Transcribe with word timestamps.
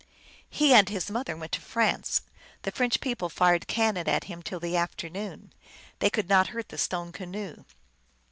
He 0.49 0.73
and 0.73 0.89
his 0.89 1.11
mother 1.11 1.37
went 1.37 1.51
to 1.51 1.61
France. 1.61 2.21
The 2.63 2.71
French 2.71 3.01
people 3.01 3.29
fired 3.29 3.67
cannon 3.67 4.09
at 4.09 4.23
him 4.23 4.41
till 4.41 4.59
the 4.59 4.75
afternoon. 4.75 5.53
They 5.99 6.09
could 6.09 6.27
not 6.27 6.47
hurt 6.47 6.69
the 6.69 6.79
stone 6.79 7.11
canoe. 7.11 7.65